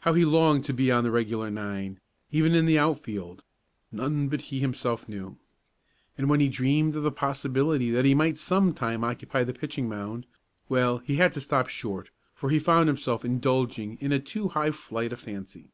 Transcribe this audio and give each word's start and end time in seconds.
How 0.00 0.14
he 0.14 0.24
longed 0.24 0.64
to 0.64 0.72
be 0.72 0.90
on 0.90 1.04
the 1.04 1.10
regular 1.10 1.50
nine, 1.50 2.00
even 2.30 2.54
in 2.54 2.64
the 2.64 2.78
outfield, 2.78 3.42
none 3.90 4.28
but 4.28 4.40
himself 4.40 5.10
knew. 5.10 5.36
And 6.16 6.30
when 6.30 6.40
he 6.40 6.48
dreamed 6.48 6.96
of 6.96 7.02
the 7.02 7.12
possibility 7.12 7.90
that 7.90 8.06
he 8.06 8.14
might 8.14 8.38
some 8.38 8.72
time 8.72 9.04
occupy 9.04 9.44
the 9.44 9.52
pitching 9.52 9.90
mound 9.90 10.24
well, 10.70 11.00
he 11.04 11.16
had 11.16 11.32
to 11.32 11.40
stop 11.42 11.68
short, 11.68 12.08
for 12.34 12.48
he 12.48 12.58
found 12.58 12.88
himself 12.88 13.26
indulging 13.26 13.98
in 14.00 14.10
a 14.10 14.18
too 14.18 14.48
high 14.48 14.70
flight 14.70 15.12
of 15.12 15.20
fancy. 15.20 15.68